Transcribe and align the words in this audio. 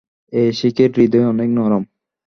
এই 0.33 0.49
শিখের 0.51 0.89
হৃদয় 0.97 1.27
অনেক 1.27 1.49
নরম। 1.51 1.83